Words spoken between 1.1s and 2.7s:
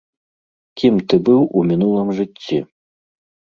ты быў у мінулым жыцці?